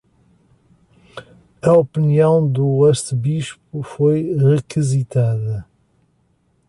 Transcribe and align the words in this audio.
A 1.61 1.73
opinião 1.73 2.51
do 2.51 2.85
arcebispo 2.85 3.83
foi 3.83 4.33
requisitada 4.33 5.63